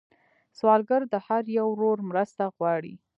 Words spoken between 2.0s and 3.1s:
مرسته غواړي